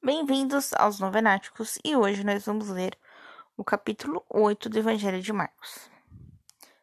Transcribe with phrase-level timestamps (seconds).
[0.00, 2.96] Bem-vindos aos Novenáticos e hoje nós vamos ler
[3.56, 5.90] o capítulo 8 do Evangelho de Marcos.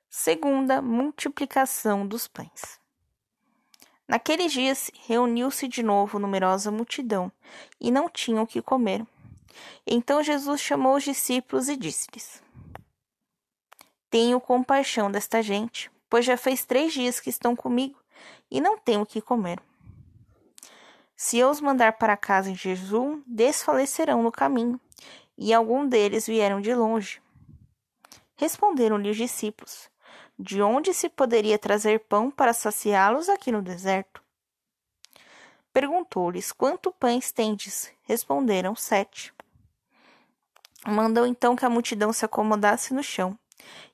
[0.09, 2.77] Segunda multiplicação dos pães.
[4.05, 7.31] Naqueles dias reuniu-se de novo numerosa multidão
[7.79, 9.07] e não tinham o que comer.
[9.87, 12.43] Então Jesus chamou os discípulos e disse-lhes:
[14.09, 17.97] Tenho compaixão desta gente, pois já fez três dias que estão comigo
[18.51, 19.57] e não tenho o que comer.
[21.17, 24.79] Se eu os mandar para casa em jejum, desfalecerão no caminho,
[25.37, 27.21] e algum deles vieram de longe.
[28.35, 29.89] Responderam-lhe os discípulos:
[30.37, 34.21] De onde se poderia trazer pão para saciá-los aqui no deserto?
[35.71, 37.93] Perguntou-lhes: Quanto pães tendes?
[38.03, 39.33] Responderam: Sete.
[40.85, 43.39] Mandou então que a multidão se acomodasse no chão.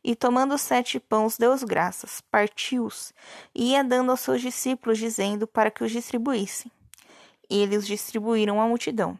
[0.03, 3.13] E tomando sete pães, deu graças, partiu-os,
[3.55, 6.69] e ia dando aos seus discípulos, dizendo para que os distribuíssem
[7.51, 9.19] e eles distribuíram à multidão.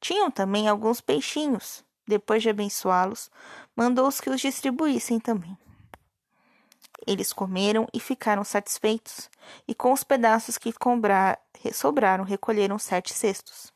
[0.00, 1.84] Tinham também alguns peixinhos.
[2.06, 3.30] Depois de abençoá-los,
[3.76, 5.56] mandou-os que os distribuíssem também.
[7.06, 9.30] Eles comeram e ficaram satisfeitos,
[9.68, 10.72] e com os pedaços que
[11.72, 13.72] sobraram recolheram sete cestos.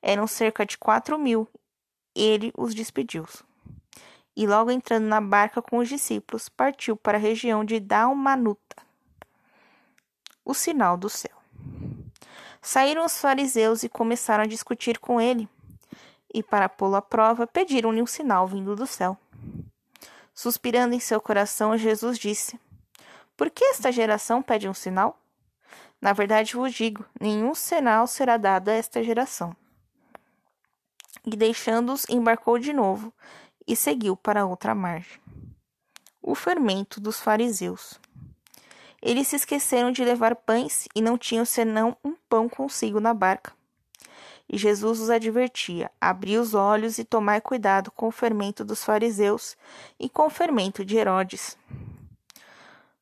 [0.00, 1.48] Eram cerca de quatro mil.
[2.14, 3.26] Ele os despediu.
[4.36, 8.76] E logo entrando na barca com os discípulos, partiu para a região de Dalmanuta.
[10.44, 11.41] O sinal do céu.
[12.64, 15.48] Saíram os fariseus e começaram a discutir com ele.
[16.32, 19.18] E para pô-lo à prova, pediram-lhe um sinal vindo do céu.
[20.32, 22.58] Suspirando em seu coração, Jesus disse:
[23.36, 25.18] Por que esta geração pede um sinal?
[26.00, 29.54] Na verdade vos digo: nenhum sinal será dado a esta geração.
[31.24, 33.12] E deixando-os, embarcou de novo
[33.66, 35.20] e seguiu para outra margem.
[36.20, 38.00] O fermento dos fariseus.
[39.02, 43.52] Eles se esqueceram de levar pães e não tinham senão um pão consigo na barca.
[44.48, 49.56] E Jesus os advertia: abri os olhos e tomai cuidado com o fermento dos fariseus
[49.98, 51.58] e com o fermento de Herodes.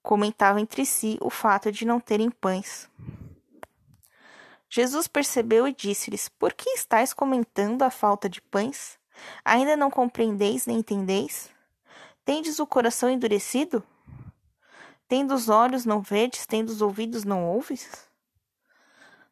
[0.03, 2.88] Comentavam entre si o fato de não terem pães.
[4.71, 8.99] Jesus percebeu e disse-lhes: Por que estáis comentando a falta de pães?
[9.44, 11.50] Ainda não compreendeis nem entendeis?
[12.25, 13.82] Tendes o coração endurecido?
[15.10, 18.06] Tendo os olhos não vedes, tendo os ouvidos não ouves?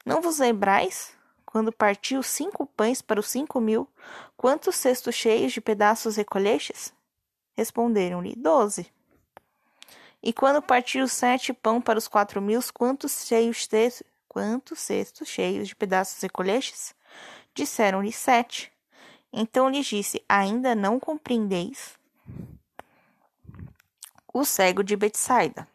[0.04, 1.12] Não vos lembrais,
[1.46, 3.88] quando partiu cinco pães para os cinco mil,
[4.36, 6.92] quantos cestos cheios de pedaços recolhestes?
[7.56, 8.92] Responderam-lhe, doze.
[10.20, 14.04] E quando partiu sete pão para os quatro mil, quantos cheios de...
[14.26, 16.92] quantos cestos cheios de pedaços recolhestes?
[17.54, 18.72] Disseram-lhe sete.
[19.32, 21.96] Então lhes disse, ainda não compreendeis?
[24.32, 25.66] O cego de Betsaida.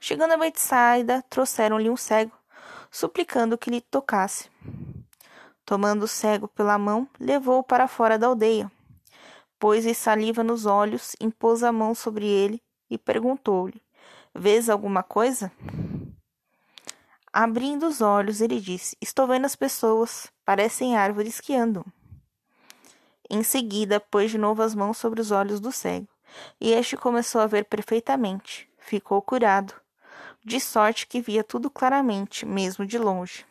[0.00, 2.32] Chegando a Betsaida, trouxeram-lhe um cego,
[2.90, 4.50] suplicando que lhe tocasse.
[5.64, 8.70] Tomando o cego pela mão, levou-o para fora da aldeia.
[9.58, 13.82] Pôs-lhe saliva nos olhos, impôs a mão sobre ele e perguntou-lhe:
[14.34, 15.50] Vês alguma coisa?
[17.32, 21.84] Abrindo os olhos, ele disse: Estou vendo as pessoas, parecem árvores que andam.
[23.28, 26.06] Em seguida, pôs de novo as mãos sobre os olhos do cego
[26.60, 28.68] e este começou a ver perfeitamente.
[28.78, 29.74] Ficou curado,
[30.44, 33.44] de sorte que via tudo claramente, mesmo de longe.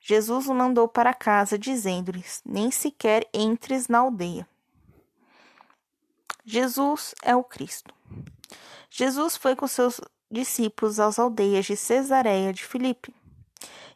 [0.00, 4.48] Jesus o mandou para casa, dizendo-lhes: Nem sequer entres na aldeia.
[6.44, 7.94] Jesus é o Cristo.
[8.90, 10.00] Jesus foi com seus
[10.30, 13.14] discípulos às aldeias de Cesareia de Filipe.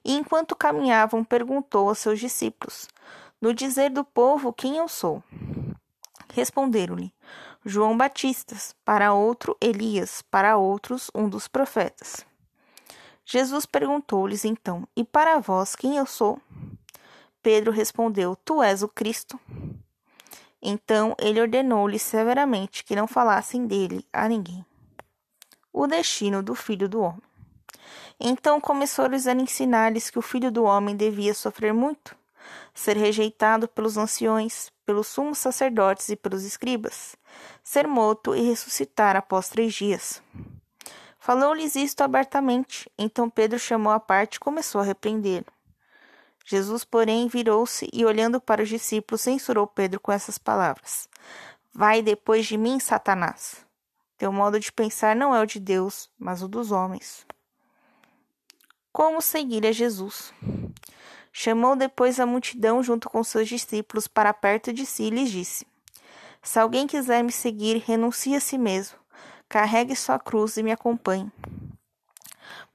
[0.04, 2.88] E enquanto caminhavam, perguntou aos seus discípulos:
[3.40, 5.22] No dizer do povo, quem eu sou?
[6.34, 7.12] Responderam-lhe:
[7.64, 12.26] João Batista, para outro Elias, para outros um dos profetas.
[13.24, 16.40] Jesus perguntou-lhes então: E para vós quem eu sou?
[17.40, 19.38] Pedro respondeu: Tu és o Cristo.
[20.60, 24.66] Então ele ordenou-lhes severamente que não falassem dele a ninguém.
[25.72, 27.22] O destino do filho do homem.
[28.18, 32.16] Então começou-lhes a ensinar-lhes que o filho do homem devia sofrer muito,
[32.74, 37.16] ser rejeitado pelos anciões, pelos sumos sacerdotes e pelos escribas,
[37.62, 40.22] ser morto e ressuscitar após três dias.
[41.18, 42.90] Falou-lhes isto abertamente.
[42.98, 45.46] Então Pedro chamou à parte e começou a repreendê-lo.
[46.44, 51.08] Jesus, porém, virou-se e, olhando para os discípulos, censurou Pedro com essas palavras:
[51.72, 53.64] Vai depois de mim, Satanás.
[54.18, 57.24] Teu modo de pensar não é o de Deus, mas o dos homens.
[58.92, 60.34] Como seguir a Jesus?
[61.32, 65.66] Chamou depois a multidão junto com seus discípulos para perto de si e lhes disse:
[66.42, 68.98] Se alguém quiser me seguir, renuncie a si mesmo,
[69.48, 71.32] carregue sua cruz e me acompanhe.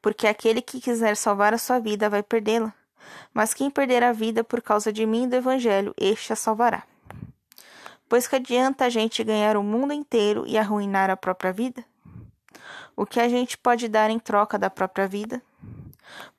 [0.02, 2.74] Porque aquele que quiser salvar a sua vida vai perdê-la,
[3.34, 6.84] Mas quem perder a vida por causa de mim e do Evangelho, este a salvará.
[8.10, 11.86] Pois que adianta a gente ganhar o mundo inteiro e arruinar a própria vida?
[12.96, 15.42] O que a gente pode dar em troca da própria vida?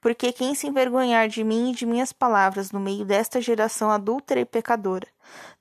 [0.01, 4.41] Porque quem se envergonhar de mim e de minhas palavras no meio desta geração adúltera
[4.41, 5.07] e pecadora,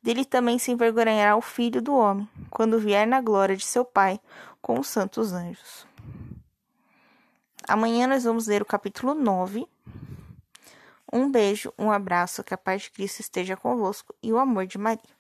[0.02, 4.20] dele também se envergonhará o Filho do Homem, quando vier na glória de seu Pai
[4.62, 5.88] com os santos anjos.
[7.68, 9.68] Amanhã nós vamos ler o capítulo 9.
[11.12, 14.78] Um beijo, um abraço, que a paz de Cristo esteja convosco e o amor de
[14.78, 15.17] Maria.